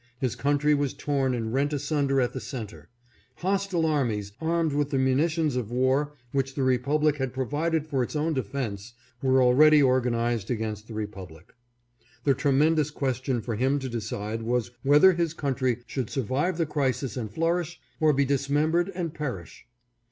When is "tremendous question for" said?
12.33-13.55